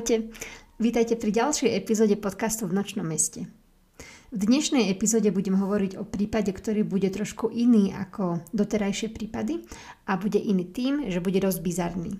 Ahojte, 0.00 0.32
vítajte 0.80 1.12
pri 1.12 1.28
ďalšej 1.28 1.76
epizóde 1.76 2.16
podcastu 2.16 2.64
v 2.64 2.72
Nočnom 2.72 3.04
meste. 3.04 3.52
V 4.32 4.48
dnešnej 4.48 4.88
epizóde 4.88 5.28
budem 5.28 5.60
hovoriť 5.60 6.00
o 6.00 6.08
prípade, 6.08 6.56
ktorý 6.56 6.88
bude 6.88 7.12
trošku 7.12 7.52
iný 7.52 7.92
ako 7.92 8.40
doterajšie 8.56 9.12
prípady 9.12 9.60
a 10.08 10.16
bude 10.16 10.40
iný 10.40 10.64
tým, 10.72 11.12
že 11.12 11.20
bude 11.20 11.36
dosť 11.36 11.60
bizarný. 11.60 12.16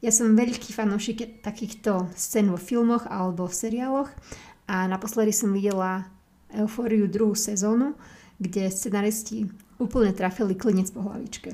Ja 0.00 0.08
som 0.08 0.32
veľký 0.32 0.72
fanúšik 0.72 1.44
takýchto 1.44 2.08
scén 2.16 2.48
vo 2.48 2.56
filmoch 2.56 3.04
alebo 3.04 3.44
v 3.44 3.58
seriáloch 3.68 4.08
a 4.64 4.88
naposledy 4.88 5.36
som 5.36 5.52
videla 5.52 6.08
Eufóriu 6.56 7.04
druhú 7.04 7.36
sezónu, 7.36 8.00
kde 8.40 8.72
scenaristi 8.72 9.44
úplne 9.76 10.16
trafili 10.16 10.56
klinec 10.56 10.88
po 10.96 11.04
hlavičke. 11.04 11.52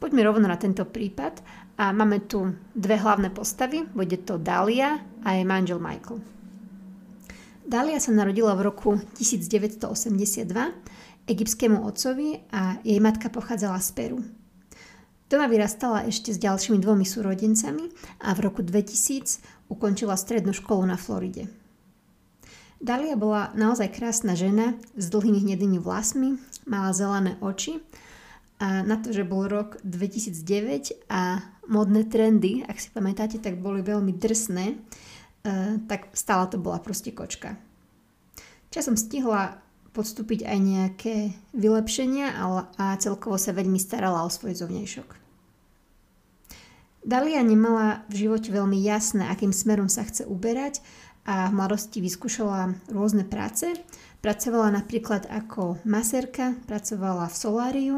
Poďme 0.00 0.24
rovno 0.24 0.48
na 0.48 0.56
tento 0.56 0.88
prípad 0.88 1.44
a 1.82 1.90
máme 1.90 2.22
tu 2.30 2.54
dve 2.78 2.94
hlavné 2.94 3.34
postavy, 3.34 3.82
bude 3.90 4.14
to 4.22 4.38
Dalia 4.38 5.02
a 5.26 5.34
jej 5.34 5.42
manžel 5.42 5.82
Michael. 5.82 6.22
Dalia 7.66 7.98
sa 7.98 8.14
narodila 8.14 8.54
v 8.54 8.70
roku 8.70 9.02
1982 9.18 10.46
egyptskému 11.26 11.82
otcovi 11.82 12.38
a 12.54 12.78
jej 12.86 13.02
matka 13.02 13.34
pochádzala 13.34 13.82
z 13.82 13.90
Peru. 13.98 14.22
Doma 15.26 15.50
vyrastala 15.50 16.06
ešte 16.06 16.30
s 16.30 16.38
ďalšími 16.38 16.78
dvomi 16.78 17.02
súrodencami 17.02 17.90
a 18.22 18.30
v 18.30 18.38
roku 18.46 18.62
2000 18.62 19.66
ukončila 19.66 20.14
strednú 20.14 20.54
školu 20.54 20.86
na 20.86 20.94
Floride. 20.94 21.50
Dalia 22.78 23.18
bola 23.18 23.50
naozaj 23.58 23.90
krásna 23.90 24.38
žena 24.38 24.78
s 24.94 25.10
dlhými 25.10 25.50
hnedými 25.50 25.82
vlasmi, 25.82 26.38
mala 26.62 26.94
zelené 26.94 27.42
oči 27.42 27.82
a 28.62 28.86
na 28.86 29.02
to, 29.02 29.10
že 29.10 29.26
bol 29.26 29.50
rok 29.50 29.82
2009 29.82 31.10
a 31.10 31.42
modné 31.68 32.06
trendy, 32.08 32.66
ak 32.66 32.78
si 32.78 32.88
pamätáte, 32.90 33.38
tak 33.38 33.62
boli 33.62 33.82
veľmi 33.82 34.14
drsné, 34.16 34.74
uh, 34.74 35.78
tak 35.86 36.10
stále 36.14 36.50
to 36.50 36.58
bola 36.58 36.82
proste 36.82 37.14
kočka. 37.14 37.58
Časom 38.72 38.96
stihla 38.96 39.60
podstúpiť 39.92 40.48
aj 40.48 40.58
nejaké 40.58 41.16
vylepšenia 41.52 42.40
a 42.80 42.96
celkovo 42.96 43.36
sa 43.36 43.52
veľmi 43.52 43.76
starala 43.76 44.24
o 44.24 44.32
svoj 44.32 44.56
zovnejšok. 44.56 45.20
Dalia 47.02 47.42
nemala 47.44 48.06
v 48.08 48.24
živote 48.26 48.48
veľmi 48.48 48.78
jasné, 48.80 49.26
akým 49.28 49.52
smerom 49.52 49.90
sa 49.92 50.06
chce 50.06 50.24
uberať 50.24 50.80
a 51.26 51.50
v 51.50 51.56
mladosti 51.58 51.98
vyskúšala 52.00 52.78
rôzne 52.88 53.26
práce. 53.26 53.68
Pracovala 54.22 54.70
napríklad 54.70 55.26
ako 55.26 55.82
maserka, 55.82 56.54
pracovala 56.70 57.26
v 57.26 57.36
soláriu, 57.36 57.96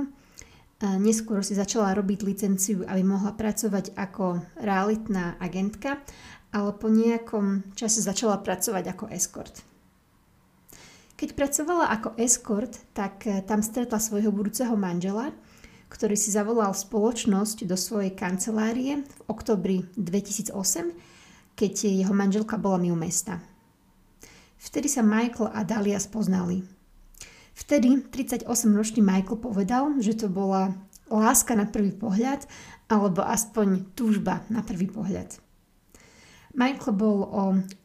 Neskôr 0.82 1.40
si 1.46 1.54
začala 1.54 1.94
robiť 1.94 2.26
licenciu, 2.26 2.82
aby 2.84 3.06
mohla 3.06 3.32
pracovať 3.32 3.94
ako 3.94 4.42
realitná 4.58 5.38
agentka, 5.38 6.02
ale 6.50 6.70
po 6.74 6.90
nejakom 6.90 7.74
čase 7.78 8.02
začala 8.02 8.42
pracovať 8.42 8.84
ako 8.94 9.04
escort. 9.10 9.54
Keď 11.14 11.28
pracovala 11.38 11.94
ako 11.94 12.18
escort, 12.18 12.74
tak 12.90 13.26
eh, 13.26 13.42
tam 13.46 13.62
stretla 13.62 14.02
svojho 14.02 14.34
budúceho 14.34 14.74
manžela, 14.74 15.30
ktorý 15.90 16.18
si 16.18 16.34
zavolal 16.34 16.74
spoločnosť 16.74 17.70
do 17.70 17.78
svojej 17.78 18.10
kancelárie 18.10 19.06
v 19.06 19.18
oktobri 19.30 19.86
2008, 19.94 20.50
keď 21.54 21.72
jeho 21.86 22.10
manželka 22.10 22.58
bola 22.58 22.82
mimo 22.82 22.98
mesta. 22.98 23.38
Vtedy 24.58 24.90
sa 24.90 25.06
Michael 25.06 25.54
a 25.54 25.62
Dalia 25.62 26.02
spoznali. 26.02 26.73
Vtedy 27.54 28.02
38-ročný 28.10 28.98
Michael 28.98 29.38
povedal, 29.38 29.94
že 30.02 30.18
to 30.18 30.26
bola 30.26 30.74
láska 31.06 31.54
na 31.54 31.70
prvý 31.70 31.94
pohľad 31.94 32.46
alebo 32.90 33.22
aspoň 33.22 33.94
túžba 33.94 34.42
na 34.50 34.60
prvý 34.60 34.90
pohľad. 34.90 35.38
Michael 36.54 36.94
bol 36.94 37.18
o 37.26 37.42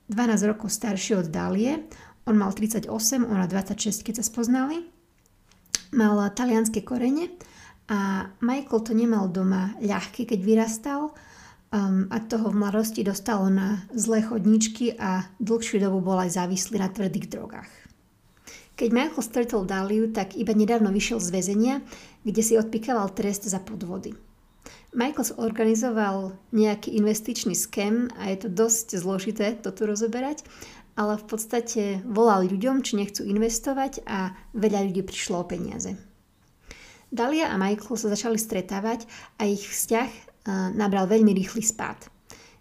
12 0.09 0.50
rokov 0.50 0.74
starší 0.74 1.22
od 1.22 1.28
Dalie, 1.29 1.85
on 2.25 2.38
mal 2.38 2.53
38, 2.53 2.90
ona 3.25 3.50
26, 3.50 4.06
keď 4.06 4.22
sa 4.22 4.25
spoznali. 4.25 4.85
Mal 5.97 6.18
talianské 6.38 6.85
korene 6.85 7.34
a 7.90 8.29
Michael 8.46 8.85
to 8.85 8.94
nemal 8.94 9.25
doma 9.25 9.74
ľahké, 9.81 10.29
keď 10.29 10.40
vyrastal 10.46 11.09
um, 11.74 12.06
a 12.13 12.22
toho 12.22 12.53
v 12.53 12.59
mladosti 12.62 13.02
dostalo 13.02 13.50
na 13.50 13.81
zlé 13.97 14.22
chodničky 14.22 14.94
a 15.02 15.25
dlhšiu 15.41 15.81
dobu 15.81 16.06
bol 16.06 16.22
aj 16.22 16.38
závislý 16.38 16.78
na 16.78 16.94
tvrdých 16.94 17.34
drogách. 17.34 17.89
Keď 18.79 18.95
Michael 18.95 19.23
stretol 19.28 19.67
Daliu, 19.67 20.07
tak 20.16 20.40
iba 20.40 20.56
nedávno 20.56 20.88
vyšiel 20.88 21.19
z 21.19 21.35
väzenia, 21.35 21.75
kde 22.23 22.40
si 22.40 22.56
odpikával 22.56 23.12
trest 23.12 23.44
za 23.44 23.59
podvody. 23.59 24.16
Michael 24.95 25.28
zorganizoval 25.28 26.40
nejaký 26.56 26.95
investičný 26.95 27.59
skem 27.59 28.07
a 28.16 28.31
je 28.31 28.47
to 28.47 28.50
dosť 28.50 28.95
zložité 28.95 29.59
to 29.59 29.75
tu 29.75 29.84
rozoberať, 29.84 30.47
ale 30.95 31.19
v 31.19 31.25
podstate 31.28 32.00
volal 32.07 32.47
ľuďom, 32.47 32.79
či 32.79 32.95
nechcú 32.95 33.28
investovať 33.28 34.07
a 34.07 34.31
veľa 34.56 34.88
ľudí 34.88 35.03
prišlo 35.03 35.44
o 35.44 35.46
peniaze. 35.46 36.00
Dalia 37.11 37.51
a 37.51 37.59
Michael 37.59 38.00
sa 38.00 38.07
začali 38.16 38.40
stretávať 38.40 39.03
a 39.35 39.44
ich 39.44 39.67
vzťah 39.67 40.40
nabral 40.79 41.03
veľmi 41.03 41.35
rýchly 41.35 41.67
spád. 41.67 42.07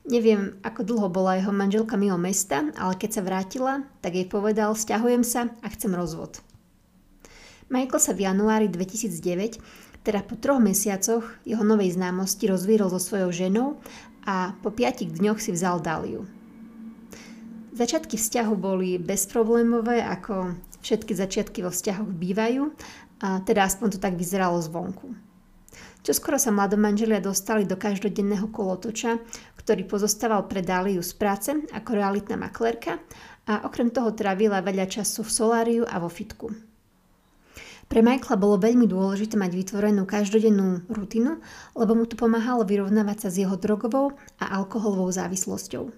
Neviem, 0.08 0.56
ako 0.64 0.88
dlho 0.88 1.12
bola 1.12 1.36
jeho 1.36 1.52
manželka 1.52 2.00
mimo 2.00 2.16
mesta, 2.16 2.72
ale 2.80 2.96
keď 2.96 3.20
sa 3.20 3.22
vrátila, 3.22 3.84
tak 4.00 4.16
jej 4.16 4.24
povedal, 4.24 4.72
stiahujem 4.72 5.20
sa 5.20 5.52
a 5.60 5.68
chcem 5.68 5.92
rozvod. 5.92 6.40
Michael 7.68 8.00
sa 8.00 8.16
v 8.16 8.24
januári 8.24 8.72
2009, 8.72 9.60
teda 10.08 10.24
po 10.24 10.40
troch 10.40 10.64
mesiacoch 10.64 11.28
jeho 11.44 11.60
novej 11.60 11.92
známosti 12.00 12.48
rozvírol 12.48 12.88
so 12.88 12.96
svojou 12.96 13.28
ženou 13.28 13.76
a 14.24 14.56
po 14.64 14.72
piatich 14.72 15.12
dňoch 15.12 15.44
si 15.44 15.52
vzal 15.52 15.84
Daliu. 15.84 16.24
Začiatky 17.76 18.16
vzťahu 18.16 18.56
boli 18.56 18.96
bezproblémové, 18.96 20.00
ako 20.00 20.56
všetky 20.80 21.12
začiatky 21.12 21.60
vo 21.60 21.68
vzťahoch 21.68 22.08
bývajú, 22.08 22.72
a 23.20 23.44
teda 23.44 23.68
aspoň 23.68 23.86
to 23.92 23.98
tak 24.00 24.16
vyzeralo 24.16 24.56
zvonku. 24.64 25.12
Čoskoro 26.00 26.40
sa 26.40 26.48
mladomanželia 26.48 27.20
dostali 27.20 27.68
do 27.68 27.76
každodenného 27.76 28.48
kolotoča, 28.48 29.20
ktorý 29.68 29.84
pozostával 29.84 30.48
pre 30.48 30.64
Dáliu 30.64 31.04
z 31.04 31.12
práce 31.12 31.52
ako 31.52 32.00
realitná 32.00 32.40
maklerka 32.40 33.04
a 33.44 33.68
okrem 33.68 33.92
toho 33.92 34.16
trávila 34.16 34.64
veľa 34.64 34.88
času 34.88 35.20
v 35.20 35.28
soláriu 35.28 35.82
a 35.84 36.00
vo 36.00 36.08
fitku. 36.08 36.48
Pre 37.84 38.00
Michaela 38.00 38.40
bolo 38.40 38.56
veľmi 38.56 38.88
dôležité 38.88 39.36
mať 39.36 39.52
vytvorenú 39.52 40.08
každodennú 40.08 40.88
rutinu, 40.88 41.44
lebo 41.76 41.92
mu 41.92 42.08
to 42.08 42.16
pomáhalo 42.16 42.64
vyrovnávať 42.64 43.16
sa 43.20 43.28
s 43.28 43.44
jeho 43.44 43.60
drogovou 43.60 44.16
a 44.40 44.56
alkoholovou 44.56 45.12
závislosťou. 45.12 45.92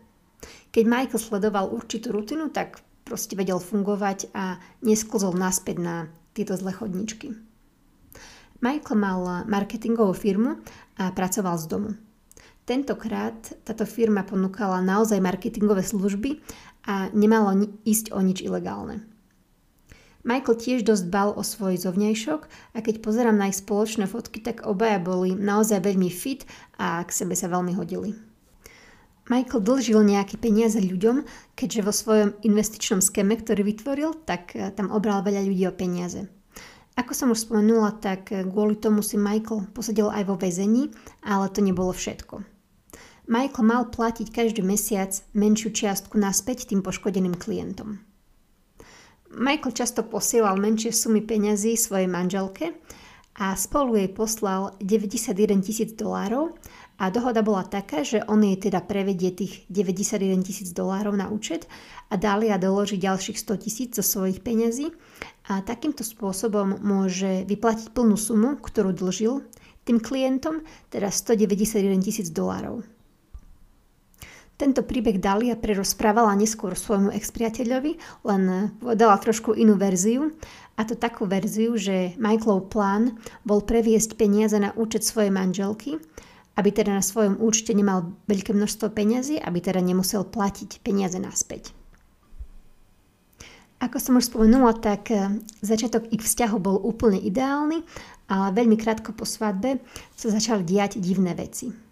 Keď 0.75 0.85
Michael 0.91 1.23
sledoval 1.23 1.71
určitú 1.71 2.11
rutinu, 2.11 2.51
tak 2.51 2.83
proste 3.07 3.39
vedel 3.39 3.63
fungovať 3.63 4.35
a 4.35 4.59
nesklzol 4.83 5.39
naspäť 5.39 5.79
na 5.79 6.11
tieto 6.35 6.59
zlé 6.59 6.75
chodničky. 6.75 7.39
Michael 8.59 8.99
mal 8.99 9.47
marketingovú 9.47 10.11
firmu 10.11 10.59
a 10.99 11.15
pracoval 11.15 11.55
z 11.55 11.67
domu. 11.71 12.10
Tentokrát 12.71 13.35
táto 13.67 13.83
firma 13.83 14.23
ponúkala 14.23 14.79
naozaj 14.79 15.19
marketingové 15.19 15.83
služby 15.83 16.39
a 16.87 17.11
nemalo 17.11 17.67
ísť 17.83 18.15
o 18.15 18.23
nič 18.23 18.47
ilegálne. 18.47 19.03
Michael 20.23 20.55
tiež 20.55 20.87
dosť 20.87 21.11
bal 21.11 21.35
o 21.35 21.43
svoj 21.43 21.83
zovňajšok 21.83 22.41
a 22.47 22.79
keď 22.79 23.03
pozerám 23.03 23.35
na 23.35 23.51
ich 23.51 23.59
spoločné 23.59 24.07
fotky, 24.07 24.39
tak 24.39 24.71
obaja 24.71 25.03
boli 25.03 25.35
naozaj 25.35 25.83
veľmi 25.83 26.15
fit 26.15 26.47
a 26.79 27.03
k 27.03 27.11
sebe 27.11 27.35
sa 27.35 27.51
veľmi 27.51 27.75
hodili. 27.75 28.15
Michael 29.27 29.67
dlžil 29.67 30.07
nejaké 30.07 30.39
peniaze 30.39 30.79
ľuďom, 30.79 31.27
keďže 31.59 31.83
vo 31.83 31.91
svojom 31.91 32.39
investičnom 32.47 33.03
skeme, 33.03 33.35
ktorý 33.35 33.67
vytvoril, 33.67 34.15
tak 34.23 34.55
tam 34.79 34.95
obral 34.95 35.27
veľa 35.27 35.43
ľudí 35.43 35.67
o 35.67 35.75
peniaze. 35.75 36.31
Ako 36.95 37.19
som 37.19 37.35
už 37.35 37.51
spomenula, 37.51 37.99
tak 37.99 38.31
kvôli 38.31 38.79
tomu 38.79 39.03
si 39.03 39.19
Michael 39.19 39.67
posadil 39.75 40.07
aj 40.07 40.23
vo 40.23 40.39
väzení, 40.39 40.95
ale 41.27 41.51
to 41.51 41.67
nebolo 41.67 41.91
všetko. 41.91 42.60
Michael 43.31 43.63
mal 43.63 43.87
platiť 43.87 44.27
každý 44.35 44.67
mesiac 44.67 45.15
menšiu 45.39 45.71
čiastku 45.71 46.19
naspäť 46.19 46.67
tým 46.67 46.83
poškodeným 46.83 47.39
klientom. 47.39 48.03
Michael 49.31 49.71
často 49.71 50.03
posielal 50.03 50.59
menšie 50.59 50.91
sumy 50.91 51.23
peňazí 51.23 51.79
svojej 51.79 52.11
manželke 52.11 52.75
a 53.39 53.55
spolu 53.55 54.03
jej 54.03 54.11
poslal 54.11 54.75
91 54.83 55.63
tisíc 55.63 55.95
dolárov 55.95 56.59
a 56.99 57.07
dohoda 57.15 57.47
bola 57.47 57.63
taká, 57.63 58.03
že 58.03 58.19
on 58.27 58.43
jej 58.43 58.59
teda 58.59 58.83
prevedie 58.83 59.31
tých 59.31 59.63
91 59.71 60.43
tisíc 60.43 60.75
dolárov 60.75 61.15
na 61.15 61.31
účet 61.31 61.71
a 62.11 62.19
Dalia 62.19 62.59
doloží 62.59 62.99
ďalších 62.99 63.39
100 63.39 63.63
tisíc 63.63 63.91
zo 63.95 64.03
svojich 64.03 64.43
peňazí 64.43 64.91
a 65.47 65.63
takýmto 65.63 66.03
spôsobom 66.03 66.83
môže 66.83 67.47
vyplatiť 67.47 67.95
plnú 67.95 68.19
sumu, 68.19 68.59
ktorú 68.59 68.91
dlžil 68.91 69.47
tým 69.87 70.03
klientom, 70.03 70.67
teda 70.91 71.15
191 71.15 72.03
tisíc 72.03 72.35
dolárov. 72.35 72.83
Tento 74.61 74.85
príbeh 74.85 75.17
Dalia 75.17 75.57
prerozprávala 75.57 76.37
neskôr 76.37 76.77
svojmu 76.77 77.17
expriateľovi, 77.17 77.97
len 78.29 78.77
povedala 78.77 79.17
trošku 79.17 79.57
inú 79.57 79.81
verziu, 79.81 80.37
a 80.77 80.85
to 80.85 80.97
takú 81.01 81.25
verziu, 81.25 81.81
že 81.81 82.13
Michaelov 82.21 82.69
plán 82.69 83.17
bol 83.41 83.65
previesť 83.65 84.21
peniaze 84.21 84.57
na 84.61 84.77
účet 84.77 85.01
svojej 85.01 85.33
manželky, 85.33 85.97
aby 86.61 86.69
teda 86.77 86.93
na 86.97 87.05
svojom 87.05 87.41
účte 87.41 87.73
nemal 87.73 88.13
veľké 88.29 88.53
množstvo 88.53 88.93
peňazí, 88.93 89.41
aby 89.41 89.65
teda 89.65 89.81
nemusel 89.81 90.29
platiť 90.29 90.85
peniaze 90.85 91.17
naspäť. 91.17 91.73
Ako 93.81 93.97
som 93.97 94.21
už 94.21 94.29
spomenula, 94.29 94.77
tak 94.77 95.09
eh, 95.09 95.41
začiatok 95.65 96.13
ich 96.13 96.21
vzťahu 96.21 96.57
bol 96.61 96.77
úplne 96.85 97.17
ideálny, 97.17 97.81
ale 98.29 98.53
veľmi 98.53 98.77
krátko 98.77 99.17
po 99.17 99.25
svadbe 99.25 99.81
sa 100.13 100.29
začali 100.29 100.69
diať 100.69 101.01
divné 101.01 101.33
veci. 101.33 101.90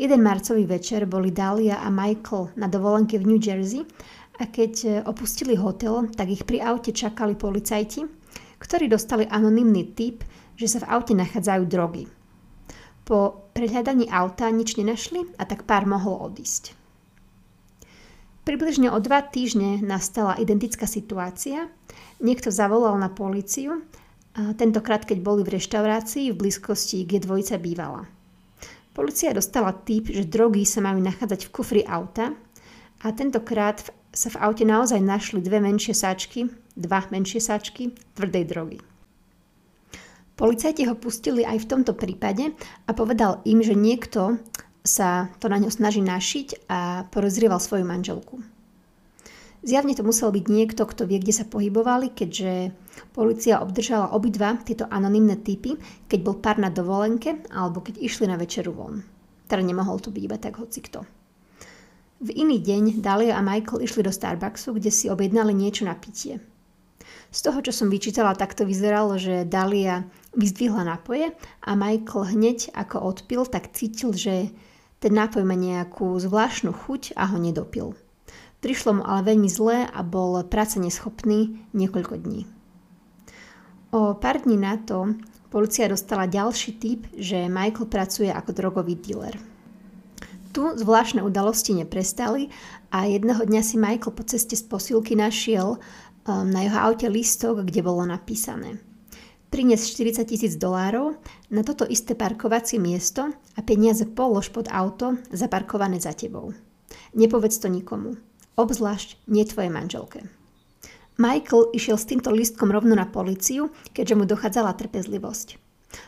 Jeden 0.00 0.24
marcový 0.24 0.64
večer 0.64 1.04
boli 1.04 1.28
Dalia 1.30 1.84
a 1.84 1.92
Michael 1.92 2.56
na 2.56 2.66
dovolenke 2.66 3.20
v 3.20 3.28
New 3.28 3.40
Jersey 3.40 3.84
a 4.40 4.48
keď 4.48 4.72
eh, 4.84 4.90
opustili 5.04 5.52
hotel, 5.54 6.08
tak 6.08 6.32
ich 6.32 6.48
pri 6.48 6.64
aute 6.64 6.96
čakali 6.96 7.36
policajti, 7.36 8.08
ktorí 8.58 8.88
dostali 8.88 9.28
anonymný 9.28 9.92
tip, 9.92 10.24
že 10.56 10.66
sa 10.66 10.78
v 10.80 10.88
aute 10.88 11.12
nachádzajú 11.12 11.62
drogy. 11.68 12.08
Po 13.02 13.50
prehľadaní 13.52 14.08
auta 14.08 14.48
nič 14.48 14.78
nenašli 14.78 15.36
a 15.36 15.44
tak 15.44 15.66
pár 15.66 15.84
mohol 15.84 16.32
odísť. 16.32 16.78
Približne 18.42 18.90
o 18.90 18.98
dva 18.98 19.22
týždne 19.22 19.78
nastala 19.82 20.34
identická 20.34 20.86
situácia. 20.86 21.70
Niekto 22.18 22.50
zavolal 22.50 22.98
na 22.98 23.06
políciu, 23.06 23.86
tentokrát 24.58 25.06
keď 25.06 25.22
boli 25.22 25.46
v 25.46 25.58
reštaurácii 25.58 26.34
v 26.34 26.38
blízkosti, 26.38 27.06
kde 27.06 27.22
dvojica 27.22 27.54
bývala. 27.62 28.10
Polícia 28.92 29.32
dostala 29.32 29.72
tip, 29.72 30.12
že 30.12 30.28
drogy 30.28 30.68
sa 30.68 30.84
majú 30.84 31.00
nachádzať 31.00 31.48
v 31.48 31.52
kufri 31.52 31.82
auta 31.88 32.36
a 33.00 33.06
tentokrát 33.16 33.80
sa 34.12 34.28
v 34.28 34.40
aute 34.44 34.68
naozaj 34.68 35.00
našli 35.00 35.40
dve 35.40 35.64
menšie 35.64 35.96
sáčky, 35.96 36.52
dva 36.76 37.00
menšie 37.08 37.40
sáčky 37.40 37.96
tvrdej 38.12 38.44
drogy. 38.44 38.78
Policajti 40.36 40.84
ho 40.84 40.94
pustili 40.96 41.40
aj 41.40 41.64
v 41.64 41.68
tomto 41.72 41.96
prípade 41.96 42.52
a 42.84 42.90
povedal 42.92 43.40
im, 43.48 43.64
že 43.64 43.72
niekto 43.72 44.36
sa 44.84 45.32
to 45.40 45.48
na 45.48 45.56
ňo 45.56 45.72
snaží 45.72 46.04
našiť 46.04 46.68
a 46.68 47.08
porozrieval 47.08 47.62
svoju 47.62 47.88
manželku. 47.88 48.44
Zjavne 49.62 49.94
to 49.94 50.02
musel 50.02 50.34
byť 50.34 50.44
niekto, 50.50 50.82
kto 50.82 51.06
vie, 51.06 51.22
kde 51.22 51.30
sa 51.30 51.46
pohybovali, 51.46 52.10
keďže 52.10 52.74
policia 53.14 53.62
obdržala 53.62 54.10
obidva 54.10 54.58
tieto 54.58 54.90
anonymné 54.90 55.38
typy, 55.38 55.78
keď 56.10 56.18
bol 56.18 56.42
pár 56.42 56.58
na 56.58 56.66
dovolenke 56.66 57.46
alebo 57.54 57.78
keď 57.78 58.02
išli 58.02 58.26
na 58.26 58.34
večeru 58.34 58.74
von. 58.74 59.06
Teda 59.46 59.62
nemohol 59.62 60.02
to 60.02 60.10
byť 60.10 60.22
iba 60.26 60.34
tak 60.34 60.58
hocikto. 60.58 61.06
V 62.22 62.34
iný 62.34 62.58
deň 62.58 62.98
Dalia 62.98 63.38
a 63.38 63.42
Michael 63.42 63.86
išli 63.86 64.02
do 64.02 64.10
Starbucksu, 64.10 64.74
kde 64.74 64.90
si 64.90 65.06
objednali 65.06 65.54
niečo 65.54 65.86
na 65.86 65.94
pitie. 65.94 66.42
Z 67.30 67.46
toho, 67.46 67.62
čo 67.62 67.70
som 67.70 67.86
vyčítala, 67.86 68.34
tak 68.34 68.58
to 68.58 68.66
vyzeralo, 68.66 69.14
že 69.14 69.46
Dalia 69.46 70.10
vyzdvihla 70.34 70.82
nápoje 70.82 71.30
a 71.62 71.70
Michael 71.78 72.34
hneď 72.34 72.74
ako 72.74 72.98
odpil, 72.98 73.46
tak 73.46 73.70
cítil, 73.70 74.10
že 74.10 74.50
ten 74.98 75.14
nápoj 75.14 75.46
má 75.46 75.54
nejakú 75.54 76.18
zvláštnu 76.18 76.74
chuť 76.74 77.14
a 77.14 77.30
ho 77.30 77.38
nedopil. 77.38 77.94
Prišlo 78.62 78.90
mu 78.96 79.02
ale 79.02 79.34
veľmi 79.34 79.50
zlé 79.50 79.90
a 79.90 80.00
bol 80.06 80.38
práce 80.46 80.78
neschopný 80.78 81.58
niekoľko 81.74 82.14
dní. 82.22 82.46
O 83.92 84.16
pár 84.16 84.46
dní 84.46 84.56
na 84.56 84.78
to 84.78 85.18
policia 85.50 85.90
dostala 85.90 86.30
ďalší 86.30 86.78
typ, 86.80 87.04
že 87.12 87.50
Michael 87.50 87.90
pracuje 87.90 88.30
ako 88.32 88.54
drogový 88.54 88.96
dealer. 88.96 89.36
Tu 90.54 90.62
zvláštne 90.62 91.20
udalosti 91.26 91.74
neprestali 91.76 92.48
a 92.92 93.04
jedného 93.08 93.44
dňa 93.44 93.62
si 93.66 93.76
Michael 93.76 94.14
po 94.14 94.22
ceste 94.24 94.56
z 94.56 94.64
posilky 94.64 95.18
našiel 95.18 95.76
Um, 96.22 96.54
na 96.54 96.62
jeho 96.62 96.78
aute 96.78 97.10
listok, 97.10 97.66
kde 97.66 97.82
bolo 97.82 98.06
napísané 98.06 98.78
Prines 99.50 99.90
40 99.90 100.22
tisíc 100.22 100.54
dolárov 100.54 101.18
na 101.50 101.66
toto 101.66 101.82
isté 101.82 102.14
parkovacie 102.14 102.78
miesto 102.78 103.26
a 103.58 103.60
peniaze 103.66 104.06
polož 104.06 104.54
pod 104.54 104.70
auto 104.70 105.18
zaparkované 105.34 105.98
za 105.98 106.14
tebou. 106.14 106.54
Nepovedz 107.18 107.58
to 107.58 107.66
nikomu, 107.66 108.14
obzvlášť 108.56 109.16
nie 109.28 109.44
tvojej 109.44 109.72
manželke. 109.72 110.28
Michael 111.20 111.70
išiel 111.76 112.00
s 112.00 112.08
týmto 112.08 112.32
listkom 112.32 112.72
rovno 112.72 112.96
na 112.96 113.04
policiu, 113.04 113.68
keďže 113.92 114.16
mu 114.16 114.24
dochádzala 114.24 114.72
trpezlivosť. 114.74 115.60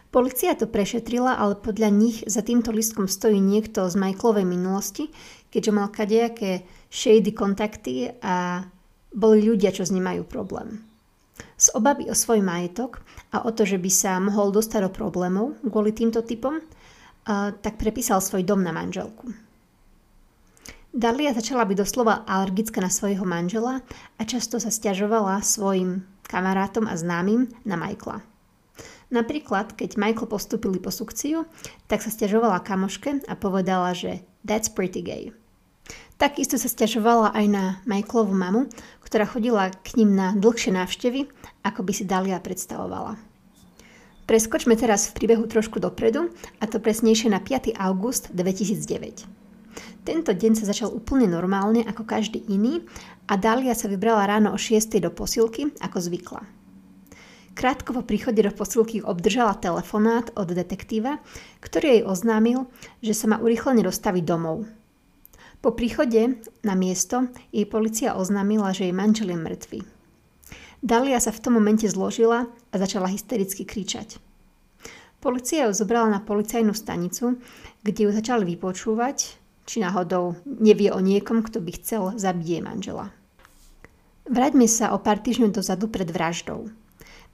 Polícia 0.08 0.56
to 0.56 0.64
prešetrila, 0.64 1.37
ale 1.37 1.61
podľa 1.61 1.93
nich 1.93 2.25
za 2.25 2.41
týmto 2.41 2.73
listkom 2.73 3.05
stojí 3.05 3.37
niekto 3.37 3.85
z 3.85 4.00
Michaelovej 4.00 4.49
minulosti, 4.49 5.12
keďže 5.52 5.76
mal 5.76 5.93
kadejaké 5.93 6.64
shady 6.88 7.37
kontakty 7.37 8.17
a 8.25 8.64
boli 9.12 9.44
ľudia, 9.44 9.76
čo 9.76 9.85
s 9.85 9.93
ním 9.93 10.08
majú 10.08 10.25
problém. 10.25 10.81
Z 11.61 11.76
obavy 11.76 12.08
o 12.08 12.17
svoj 12.17 12.40
majetok 12.40 13.05
a 13.35 13.44
o 13.44 13.52
to, 13.52 13.69
že 13.69 13.76
by 13.76 13.90
sa 13.93 14.17
mohol 14.25 14.56
dostať 14.56 14.88
do 14.88 14.90
problémov 14.90 15.61
kvôli 15.69 15.93
týmto 15.93 16.25
typom, 16.25 16.64
tak 17.61 17.76
prepísal 17.76 18.25
svoj 18.25 18.40
dom 18.40 18.64
na 18.64 18.73
manželku. 18.73 19.44
Dalia 20.94 21.35
začala 21.35 21.67
byť 21.67 21.75
doslova 21.75 22.23
alergická 22.23 22.79
na 22.79 22.87
svojho 22.87 23.26
manžela 23.26 23.82
a 24.14 24.23
často 24.23 24.62
sa 24.62 24.70
stiažovala 24.70 25.43
svojim 25.43 26.06
kamarátom 26.31 26.87
a 26.87 26.94
známym 26.94 27.50
na 27.67 27.75
Michaela. 27.75 28.23
Napríklad, 29.11 29.75
keď 29.75 29.99
Michael 29.99 30.31
postúpili 30.31 30.79
po 30.79 30.94
sukciu, 30.94 31.50
tak 31.91 31.99
sa 31.99 32.14
stiažovala 32.14 32.62
kamoške 32.62 33.26
a 33.26 33.35
povedala, 33.35 33.91
že 33.91 34.23
that's 34.46 34.70
pretty 34.70 35.02
gay. 35.02 35.35
Takisto 36.14 36.62
sa 36.62 36.70
stiažovala 36.70 37.35
aj 37.35 37.47
na 37.50 37.64
Michaelovú 37.90 38.31
mamu, 38.31 38.70
ktorá 39.02 39.26
chodila 39.26 39.75
k 39.75 39.99
ním 39.99 40.14
na 40.14 40.31
dlhšie 40.38 40.79
návštevy, 40.79 41.26
ako 41.67 41.82
by 41.82 41.90
si 41.90 42.06
Dalia 42.06 42.38
predstavovala. 42.38 43.19
Preskočme 44.31 44.79
teraz 44.79 45.11
v 45.11 45.19
príbehu 45.19 45.50
trošku 45.50 45.82
dopredu, 45.82 46.31
a 46.62 46.70
to 46.70 46.79
presnejšie 46.79 47.35
na 47.35 47.43
5. 47.43 47.75
august 47.75 48.31
2009. 48.31 49.44
Tento 50.05 50.37
deň 50.37 50.53
sa 50.61 50.69
začal 50.69 50.93
úplne 50.93 51.25
normálne 51.25 51.81
ako 51.81 52.05
každý 52.05 52.45
iný 52.53 52.85
a 53.25 53.41
Dalia 53.41 53.73
sa 53.73 53.89
vybrala 53.89 54.29
ráno 54.29 54.53
o 54.53 54.59
6. 54.61 55.01
do 55.01 55.09
posilky, 55.09 55.73
ako 55.81 55.99
zvykla. 55.99 56.43
Krátko 57.56 57.97
po 57.97 58.03
príchode 58.05 58.45
do 58.45 58.53
posilky 58.53 59.01
obdržala 59.01 59.56
telefonát 59.56 60.29
od 60.37 60.53
detektíva, 60.53 61.25
ktorý 61.65 61.87
jej 61.99 62.03
oznámil, 62.05 62.69
že 63.01 63.17
sa 63.17 63.33
má 63.33 63.41
urýchlene 63.41 63.81
dostaviť 63.81 64.25
domov, 64.27 64.69
po 65.65 65.73
príchode 65.73 66.45
na 66.61 66.76
miesto 66.76 67.33
jej 67.49 67.64
policia 67.64 68.21
oznámila, 68.21 68.76
že 68.76 68.85
jej 68.85 68.93
manžel 68.93 69.33
je 69.33 69.38
mŕtvy. 69.40 69.81
Dalia 70.85 71.17
sa 71.17 71.33
v 71.33 71.40
tom 71.40 71.57
momente 71.57 71.88
zložila 71.88 72.52
a 72.69 72.75
začala 72.76 73.09
hystericky 73.09 73.64
kričať. 73.64 74.21
Polícia 75.25 75.64
ju 75.64 75.73
zobrala 75.73 76.12
na 76.12 76.21
policajnú 76.21 76.76
stanicu, 76.76 77.40
kde 77.81 78.00
ju 78.05 78.11
začali 78.12 78.45
vypočúvať, 78.45 79.40
či 79.64 79.80
náhodou 79.80 80.37
nevie 80.44 80.92
o 80.92 81.00
niekom, 81.00 81.44
kto 81.44 81.61
by 81.61 81.71
chcel 81.76 82.02
zabiť 82.16 82.47
jej 82.47 82.62
manžela. 82.64 83.11
Vráťme 84.25 84.64
sa 84.64 84.97
o 84.97 85.00
pár 85.00 85.21
týždňov 85.21 85.52
dozadu 85.52 85.85
pred 85.92 86.09
vraždou. 86.09 86.73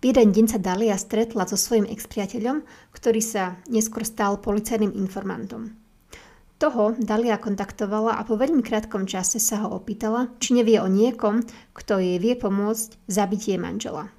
V 0.01 0.03
jeden 0.09 0.33
deň 0.33 0.47
sa 0.51 0.59
Dalia 0.59 0.97
stretla 0.97 1.45
so 1.45 1.61
svojím 1.61 1.87
expriateľom, 1.87 2.65
ktorý 2.97 3.21
sa 3.21 3.61
neskôr 3.69 4.03
stal 4.03 4.41
policajným 4.41 4.97
informantom. 4.97 5.77
Toho 6.61 6.97
Dalia 6.97 7.41
kontaktovala 7.41 8.17
a 8.17 8.25
po 8.25 8.37
veľmi 8.37 8.61
krátkom 8.61 9.09
čase 9.09 9.41
sa 9.41 9.65
ho 9.65 9.77
opýtala, 9.77 10.33
či 10.41 10.57
nevie 10.57 10.81
o 10.81 10.89
niekom, 10.89 11.41
kto 11.77 12.01
jej 12.01 12.17
vie 12.21 12.37
pomôcť 12.37 13.01
zabiť 13.09 13.41
jej 13.53 13.59
manžela. 13.61 14.13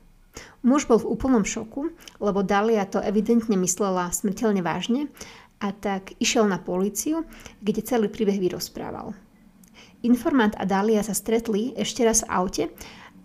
Muž 0.61 0.85
bol 0.85 1.01
v 1.01 1.09
úplnom 1.09 1.41
šoku, 1.41 1.89
lebo 2.21 2.45
Dalia 2.45 2.85
to 2.85 3.01
evidentne 3.01 3.57
myslela 3.57 4.13
smrteľne 4.13 4.61
vážne 4.61 5.09
a 5.61 5.71
tak 5.71 6.17
išiel 6.17 6.49
na 6.49 6.57
políciu, 6.57 7.21
kde 7.61 7.85
celý 7.85 8.09
príbeh 8.09 8.41
vyrozprával. 8.41 9.13
Informant 10.01 10.57
a 10.57 10.65
Dalia 10.65 11.05
sa 11.05 11.13
stretli 11.13 11.77
ešte 11.77 12.01
raz 12.01 12.25
v 12.25 12.31
aute 12.33 12.63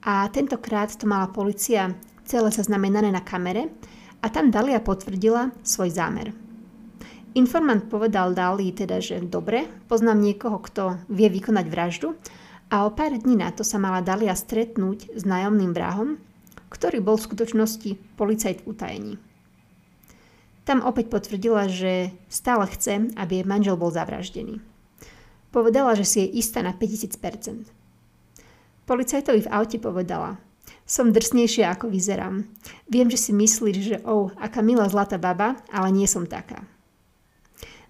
a 0.05 0.28
tentokrát 0.28 0.93
to 0.93 1.09
mala 1.09 1.33
policia 1.33 1.97
celé 2.28 2.52
zaznamenané 2.52 3.09
na 3.09 3.25
kamere 3.25 3.73
a 4.21 4.28
tam 4.28 4.52
Dalia 4.52 4.85
potvrdila 4.85 5.57
svoj 5.64 5.90
zámer– 5.90 6.28
Informant 7.37 7.93
povedal 7.93 8.33
Dali 8.33 8.73
teda, 8.73 8.97
že 8.97 9.21
dobre, 9.21 9.69
poznám 9.93 10.25
niekoho, 10.25 10.57
kto 10.57 10.97
vie 11.12 11.28
vykonať 11.28 11.66
vraždu 11.69 12.16
a 12.73 12.88
o 12.88 12.90
pár 12.97 13.12
dní 13.12 13.37
na 13.37 13.52
to 13.52 13.61
sa 13.61 13.76
mala 13.76 14.00
Dalia 14.00 14.33
stretnúť 14.33 15.12
s 15.12 15.23
nájomným 15.28 15.76
vrahom, 15.76 16.16
ktorý 16.73 17.05
bol 17.05 17.21
v 17.21 17.28
skutočnosti 17.28 18.16
policajt 18.16 18.64
utajení. 18.64 19.21
Tam 20.67 20.83
opäť 20.83 21.15
potvrdila, 21.15 21.71
že 21.71 22.11
stále 22.27 22.67
chce, 22.67 23.15
aby 23.15 23.39
jej 23.39 23.47
manžel 23.47 23.79
bol 23.79 23.95
zavraždený. 23.95 24.59
Povedala, 25.55 25.95
že 25.95 26.03
si 26.03 26.27
je 26.27 26.43
istá 26.43 26.59
na 26.59 26.75
5000%. 26.75 27.71
Policajtovi 28.83 29.47
v 29.47 29.53
aute 29.55 29.79
povedala, 29.79 30.43
som 30.83 31.15
drsnejšia 31.15 31.71
ako 31.71 31.87
vyzerám. 31.87 32.51
Viem, 32.91 33.11
že 33.11 33.19
si 33.19 33.31
myslíš, 33.31 33.77
že 33.79 33.97
oh, 34.03 34.35
aká 34.39 34.59
milá 34.63 34.91
zlatá 34.91 35.19
baba, 35.23 35.55
ale 35.71 35.95
nie 35.95 36.11
som 36.11 36.27
taká. 36.27 36.67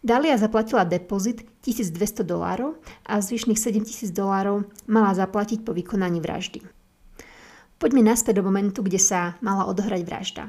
Dalia 0.05 0.37
zaplatila 0.37 0.85
depozit 0.85 1.49
1200 1.65 2.29
dolárov 2.29 2.77
a 3.09 3.19
zvyšných 3.19 3.57
7000 3.57 4.13
dolárov 4.13 4.69
mala 4.85 5.17
zaplatiť 5.17 5.65
po 5.65 5.73
vykonaní 5.73 6.21
vraždy. 6.21 6.61
Poďme 7.77 8.05
naspäť 8.05 8.41
do 8.41 8.47
momentu, 8.49 8.85
kde 8.85 9.01
sa 9.01 9.35
mala 9.41 9.65
odohrať 9.69 10.01
vražda. 10.05 10.45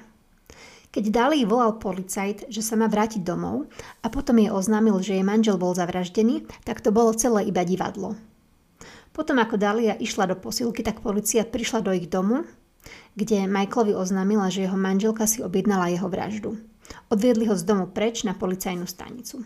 Keď 0.97 1.13
Dali 1.13 1.45
volal 1.45 1.77
policajt, 1.77 2.49
že 2.49 2.65
sa 2.65 2.73
má 2.73 2.89
vrátiť 2.89 3.21
domov 3.21 3.69
a 4.01 4.09
potom 4.09 4.41
jej 4.41 4.49
oznámil, 4.49 4.97
že 5.05 5.13
jej 5.13 5.21
manžel 5.21 5.53
bol 5.61 5.77
zavraždený, 5.77 6.49
tak 6.65 6.81
to 6.81 6.89
bolo 6.89 7.13
celé 7.13 7.45
iba 7.45 7.61
divadlo. 7.61 8.17
Potom 9.13 9.37
ako 9.37 9.61
Dalia 9.61 9.93
išla 9.93 10.25
do 10.25 10.33
posilky, 10.33 10.81
tak 10.81 11.05
policia 11.05 11.45
prišla 11.45 11.85
do 11.85 11.93
ich 11.93 12.09
domu, 12.09 12.49
kde 13.13 13.45
Michaelovi 13.45 13.93
oznámila, 13.93 14.49
že 14.49 14.65
jeho 14.65 14.73
manželka 14.73 15.29
si 15.29 15.45
objednala 15.45 15.93
jeho 15.93 16.09
vraždu. 16.09 16.57
Odviedli 17.13 17.45
ho 17.45 17.53
z 17.53 17.61
domu 17.61 17.85
preč 17.85 18.25
na 18.25 18.33
policajnú 18.33 18.89
stanicu. 18.89 19.45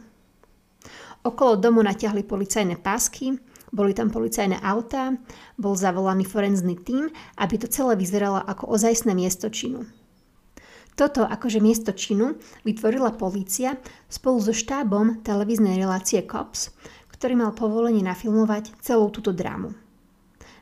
Okolo 1.27 1.60
domu 1.60 1.84
natiahli 1.84 2.24
policajné 2.24 2.79
pásky, 2.79 3.36
boli 3.75 3.91
tam 3.91 4.08
policajné 4.08 4.55
autá, 4.63 5.20
bol 5.60 5.75
zavolaný 5.75 6.24
forenzný 6.24 6.79
tím, 6.79 7.12
aby 7.36 7.60
to 7.60 7.67
celé 7.67 8.00
vyzeralo 8.00 8.39
ako 8.39 8.72
ozajstné 8.72 9.12
miesto 9.12 9.51
činu. 9.51 9.84
Toto 10.95 11.24
akože 11.24 11.63
miesto 11.63 11.95
činu 11.95 12.36
vytvorila 12.67 13.15
polícia 13.15 13.79
spolu 14.12 14.43
so 14.43 14.51
štábom 14.51 15.24
televíznej 15.24 15.79
relácie 15.79 16.21
Cops, 16.27 16.75
ktorý 17.15 17.38
mal 17.38 17.51
povolenie 17.55 18.03
nafilmovať 18.03 18.75
celú 18.83 19.07
túto 19.10 19.31
drámu. 19.31 19.71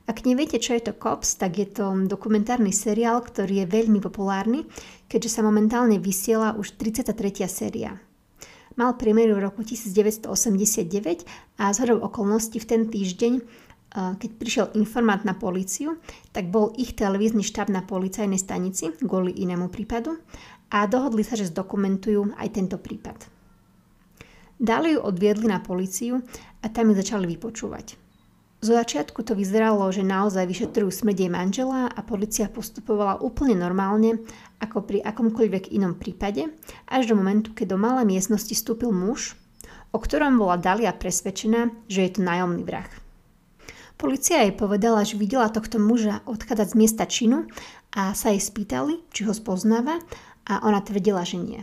Ak 0.10 0.26
neviete, 0.26 0.58
čo 0.58 0.74
je 0.74 0.90
to 0.90 0.98
Cops, 0.98 1.38
tak 1.38 1.62
je 1.62 1.70
to 1.70 2.10
dokumentárny 2.10 2.74
seriál, 2.74 3.22
ktorý 3.22 3.62
je 3.62 3.68
veľmi 3.70 4.02
populárny, 4.02 4.66
keďže 5.06 5.38
sa 5.38 5.42
momentálne 5.46 6.02
vysiela 6.02 6.58
už 6.58 6.82
33. 6.82 7.46
séria. 7.46 8.02
Mal 8.74 8.98
premiéru 8.98 9.38
v 9.38 9.46
roku 9.46 9.62
1989 9.62 11.30
a 11.62 11.70
zhodou 11.78 12.02
okolností 12.02 12.58
v 12.58 12.66
ten 12.66 12.82
týždeň 12.90 13.34
keď 13.94 14.30
prišiel 14.38 14.68
informant 14.78 15.26
na 15.26 15.34
políciu, 15.34 15.98
tak 16.30 16.54
bol 16.54 16.78
ich 16.78 16.94
televízny 16.94 17.42
štáb 17.42 17.74
na 17.74 17.82
policajnej 17.82 18.38
stanici 18.38 18.94
kvôli 19.02 19.34
inému 19.42 19.74
prípadu 19.74 20.22
a 20.70 20.86
dohodli 20.86 21.26
sa, 21.26 21.34
že 21.34 21.50
zdokumentujú 21.50 22.38
aj 22.38 22.48
tento 22.54 22.78
prípad. 22.78 23.26
Dali 24.60 24.94
ju 24.94 25.00
odviedli 25.02 25.50
na 25.50 25.64
políciu 25.64 26.22
a 26.62 26.66
tam 26.70 26.92
ju 26.92 27.00
začali 27.00 27.26
vypočúvať. 27.26 27.98
Zo 28.60 28.76
začiatku 28.76 29.24
to 29.24 29.40
vyzeralo, 29.40 29.88
že 29.88 30.04
naozaj 30.04 30.44
vyšetrujú 30.44 30.92
smrť 30.92 31.16
jej 31.16 31.32
manžela 31.32 31.88
a 31.88 32.00
policia 32.04 32.52
postupovala 32.52 33.24
úplne 33.24 33.56
normálne, 33.56 34.20
ako 34.60 34.84
pri 34.84 35.00
akomkoľvek 35.00 35.72
inom 35.72 35.96
prípade, 35.96 36.52
až 36.92 37.08
do 37.08 37.16
momentu, 37.16 37.56
keď 37.56 37.72
do 37.72 37.78
malej 37.80 38.20
miestnosti 38.20 38.52
vstúpil 38.52 38.92
muž, 38.92 39.40
o 39.96 39.98
ktorom 39.98 40.36
bola 40.36 40.60
Dalia 40.60 40.92
presvedčená, 40.92 41.88
že 41.88 42.04
je 42.04 42.20
to 42.20 42.28
nájomný 42.28 42.68
vrah. 42.68 42.92
Polícia 44.00 44.48
jej 44.48 44.56
povedala, 44.56 45.04
že 45.04 45.20
videla 45.20 45.52
tohto 45.52 45.76
muža 45.76 46.24
odchádzať 46.24 46.68
z 46.72 46.76
miesta 46.80 47.04
činu 47.04 47.52
a 47.92 48.16
sa 48.16 48.32
jej 48.32 48.40
spýtali, 48.40 49.04
či 49.12 49.28
ho 49.28 49.36
spoznáva 49.36 50.00
a 50.48 50.64
ona 50.64 50.80
tvrdila, 50.80 51.28
že 51.28 51.36
nie. 51.36 51.60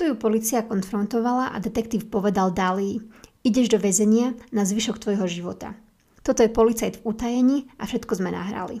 Tu 0.00 0.08
ju 0.08 0.16
policia 0.16 0.64
konfrontovala 0.64 1.52
a 1.52 1.60
detektív 1.60 2.08
povedal 2.08 2.56
Dali, 2.56 3.04
ideš 3.44 3.68
do 3.68 3.76
väzenia 3.76 4.32
na 4.48 4.64
zvyšok 4.64 4.96
tvojho 4.96 5.28
života. 5.28 5.76
Toto 6.24 6.40
je 6.40 6.48
policajt 6.48 7.04
v 7.04 7.12
utajení 7.12 7.58
a 7.76 7.84
všetko 7.84 8.16
sme 8.16 8.32
nahrali. 8.32 8.80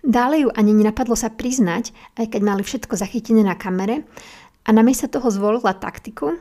Dále 0.00 0.40
ju 0.40 0.48
ani 0.56 0.72
nenapadlo 0.72 1.12
sa 1.20 1.28
priznať, 1.28 1.92
aj 2.16 2.32
keď 2.32 2.40
mali 2.48 2.64
všetko 2.64 2.96
zachytené 2.96 3.44
na 3.44 3.60
kamere 3.60 4.08
a 4.64 4.72
namiesto 4.72 5.04
toho 5.04 5.28
zvolila 5.28 5.76
taktiku, 5.76 6.32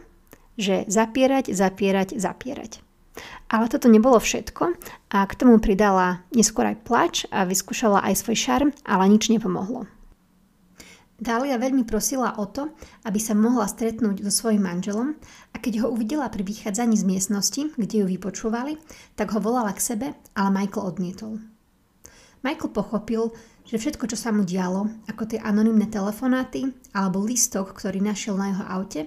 že 0.55 0.87
zapierať, 0.87 1.51
zapierať, 1.51 2.15
zapierať. 2.15 2.90
Ale 3.51 3.67
toto 3.67 3.91
nebolo 3.91 4.15
všetko 4.15 4.79
a 5.11 5.27
k 5.27 5.33
tomu 5.35 5.59
pridala 5.59 6.23
neskôr 6.31 6.71
aj 6.71 6.77
plač 6.87 7.15
a 7.35 7.43
vyskúšala 7.43 7.99
aj 8.07 8.23
svoj 8.23 8.37
šarm, 8.39 8.69
ale 8.87 9.11
nič 9.11 9.27
nepomohlo. 9.27 9.91
Dália 11.21 11.61
veľmi 11.61 11.85
prosila 11.85 12.33
o 12.41 12.49
to, 12.49 12.73
aby 13.05 13.21
sa 13.21 13.37
mohla 13.37 13.69
stretnúť 13.69 14.25
so 14.25 14.31
svojím 14.33 14.65
manželom 14.65 15.13
a 15.53 15.55
keď 15.61 15.85
ho 15.85 15.93
uvidela 15.93 16.25
pri 16.33 16.41
vychádzaní 16.41 16.97
z 16.97 17.05
miestnosti, 17.05 17.61
kde 17.77 18.01
ju 18.01 18.05
vypočúvali, 18.09 18.81
tak 19.13 19.35
ho 19.35 19.43
volala 19.43 19.69
k 19.75 19.85
sebe, 19.85 20.07
ale 20.33 20.49
Michael 20.49 20.87
odmietol. 20.87 21.37
Michael 22.41 22.73
pochopil, 22.73 23.37
že 23.69 23.77
všetko, 23.77 24.09
čo 24.09 24.17
sa 24.17 24.33
mu 24.33 24.41
dialo, 24.41 24.89
ako 25.05 25.29
tie 25.29 25.39
anonymné 25.45 25.93
telefonáty 25.93 26.73
alebo 26.89 27.21
listok, 27.21 27.69
ktorý 27.77 28.01
našiel 28.01 28.33
na 28.33 28.57
jeho 28.57 28.65
aute, 28.65 29.01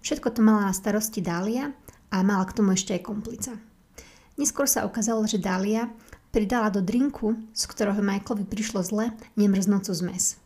všetko 0.00 0.32
to 0.32 0.40
mala 0.40 0.70
na 0.70 0.72
starosti 0.72 1.20
Dália 1.20 1.76
a 2.08 2.24
mala 2.24 2.48
k 2.48 2.56
tomu 2.56 2.72
ešte 2.72 2.96
aj 2.96 3.04
komplica. 3.04 3.67
Neskôr 4.38 4.70
sa 4.70 4.86
ukázalo, 4.86 5.26
že 5.26 5.42
Dalia 5.42 5.90
pridala 6.30 6.70
do 6.70 6.78
drinku, 6.78 7.34
z 7.50 7.62
ktorého 7.66 7.98
Michaelovi 7.98 8.46
prišlo 8.46 8.86
zle, 8.86 9.10
nemrznúcu 9.34 9.90
zmes. 9.90 10.38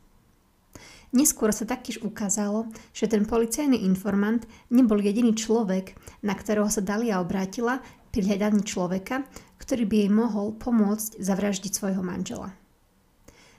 Neskôr 1.13 1.53
sa 1.53 1.69
taktiež 1.69 2.01
ukázalo, 2.01 2.73
že 2.97 3.05
ten 3.05 3.29
policajný 3.29 3.85
informant 3.85 4.49
nebol 4.73 4.97
jediný 4.97 5.37
človek, 5.37 5.93
na 6.25 6.33
ktorého 6.33 6.73
sa 6.73 6.81
Dalia 6.81 7.21
obrátila 7.21 7.85
pri 8.09 8.33
hľadaní 8.33 8.65
človeka, 8.65 9.29
ktorý 9.61 9.85
by 9.85 9.97
jej 10.01 10.11
mohol 10.11 10.57
pomôcť 10.57 11.21
zavraždiť 11.21 11.73
svojho 11.77 12.01
manžela. 12.01 12.57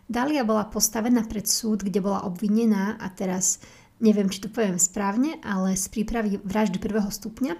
Dalia 0.09 0.41
bola 0.41 0.65
postavená 0.65 1.29
pred 1.29 1.45
súd, 1.45 1.85
kde 1.85 2.01
bola 2.01 2.25
obvinená 2.25 2.97
a 2.97 3.07
teraz 3.13 3.61
neviem, 4.03 4.27
či 4.27 4.43
to 4.43 4.49
poviem 4.51 4.81
správne, 4.81 5.39
ale 5.45 5.79
z 5.79 5.87
prípravy 5.93 6.41
vraždy 6.43 6.81
prvého 6.81 7.07
stupňa 7.07 7.53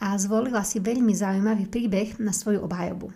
a 0.00 0.16
zvolila 0.16 0.64
si 0.64 0.80
veľmi 0.80 1.12
zaujímavý 1.12 1.68
príbeh 1.68 2.16
na 2.18 2.32
svoju 2.32 2.64
obhajobu. 2.64 3.12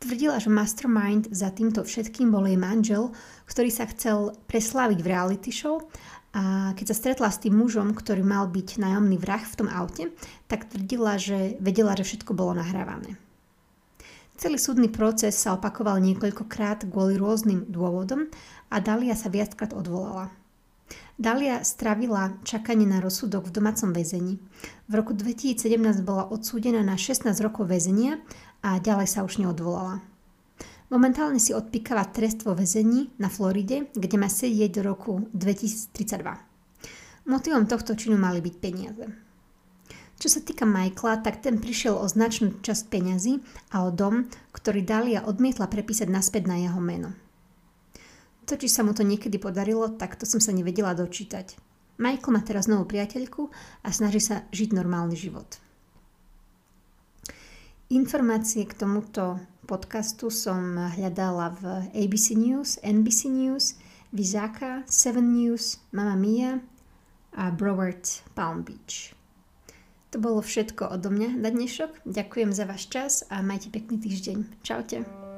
Tvrdila, 0.00 0.40
že 0.40 0.48
mastermind 0.48 1.28
za 1.28 1.52
týmto 1.52 1.84
všetkým 1.84 2.32
bol 2.32 2.48
jej 2.48 2.56
manžel, 2.56 3.12
ktorý 3.44 3.68
sa 3.68 3.84
chcel 3.92 4.32
presláviť 4.48 4.98
v 5.04 5.10
reality 5.12 5.52
show 5.52 5.84
a 6.32 6.72
keď 6.72 6.86
sa 6.88 6.96
stretla 6.96 7.28
s 7.28 7.42
tým 7.42 7.58
mužom, 7.58 7.92
ktorý 7.92 8.24
mal 8.24 8.48
byť 8.48 8.80
nájomný 8.80 9.20
vrah 9.20 9.44
v 9.44 9.58
tom 9.60 9.68
aute, 9.68 10.08
tak 10.48 10.72
tvrdila, 10.72 11.20
že 11.20 11.60
vedela, 11.60 11.92
že 11.98 12.06
všetko 12.06 12.32
bolo 12.32 12.56
nahrávané. 12.56 13.20
Celý 14.40 14.56
súdny 14.56 14.88
proces 14.88 15.36
sa 15.36 15.52
opakoval 15.52 16.00
niekoľkokrát 16.00 16.88
kvôli 16.88 17.20
rôznym 17.20 17.68
dôvodom 17.68 18.24
a 18.72 18.80
Dalia 18.80 19.12
sa 19.12 19.28
viackrát 19.28 19.76
odvolala. 19.76 20.32
Dalia 21.20 21.60
stravila 21.60 22.32
čakanie 22.48 22.88
na 22.88 22.96
rozsudok 22.96 23.52
v 23.52 23.60
domácom 23.60 23.92
väzení. 23.92 24.40
V 24.88 24.92
roku 24.96 25.12
2017 25.12 26.00
bola 26.00 26.24
odsúdená 26.24 26.80
na 26.80 26.96
16 26.96 27.28
rokov 27.44 27.68
väzenia 27.68 28.24
a 28.64 28.80
ďalej 28.80 29.04
sa 29.04 29.20
už 29.28 29.36
neodvolala. 29.36 30.00
Momentálne 30.88 31.36
si 31.36 31.52
odpíkala 31.52 32.08
trest 32.08 32.40
vo 32.48 32.56
väzení 32.56 33.12
na 33.20 33.28
Floride, 33.28 33.92
kde 33.92 34.16
má 34.16 34.32
sedieť 34.32 34.80
do 34.80 34.96
roku 34.96 35.28
2032. 35.36 36.24
Motivom 37.28 37.68
tohto 37.68 37.92
činu 38.00 38.16
mali 38.16 38.40
byť 38.40 38.54
peniaze. 38.56 39.04
Čo 40.16 40.28
sa 40.32 40.40
týka 40.40 40.64
Michaela, 40.64 41.20
tak 41.20 41.44
ten 41.44 41.60
prišiel 41.60 42.00
o 42.00 42.08
značnú 42.08 42.64
časť 42.64 42.88
peňazí 42.88 43.44
a 43.76 43.84
o 43.84 43.92
dom, 43.92 44.24
ktorý 44.56 44.88
Dalia 44.88 45.28
odmietla 45.28 45.68
prepísať 45.68 46.08
naspäť 46.08 46.48
na 46.48 46.64
jeho 46.64 46.80
meno. 46.80 47.12
To, 48.50 48.58
či 48.58 48.66
sa 48.66 48.82
mu 48.82 48.90
to 48.90 49.06
niekedy 49.06 49.38
podarilo, 49.38 49.94
tak 49.94 50.18
to 50.18 50.26
som 50.26 50.42
sa 50.42 50.50
nevedela 50.50 50.90
dočítať. 50.90 51.54
Michael 52.02 52.34
má 52.34 52.42
teraz 52.42 52.66
novú 52.66 52.82
priateľku 52.82 53.46
a 53.86 53.88
snaží 53.94 54.18
sa 54.18 54.42
žiť 54.50 54.74
normálny 54.74 55.14
život. 55.14 55.62
Informácie 57.94 58.66
k 58.66 58.74
tomuto 58.74 59.38
podcastu 59.70 60.34
som 60.34 60.74
hľadala 60.98 61.54
v 61.62 61.62
ABC 61.94 62.34
News, 62.34 62.82
NBC 62.82 63.30
News, 63.30 63.78
Vizaka, 64.10 64.82
7 64.90 65.22
News, 65.22 65.78
Mama 65.94 66.18
Mia 66.18 66.58
a 67.38 67.54
Broward 67.54 68.02
Palm 68.34 68.66
Beach. 68.66 69.14
To 70.10 70.18
bolo 70.18 70.42
všetko 70.42 70.90
odo 70.90 71.14
mňa 71.14 71.38
na 71.38 71.54
dnešok. 71.54 72.02
Ďakujem 72.02 72.50
za 72.50 72.66
váš 72.66 72.90
čas 72.90 73.22
a 73.30 73.46
majte 73.46 73.70
pekný 73.70 74.02
týždeň. 74.02 74.66
Čaute. 74.66 75.29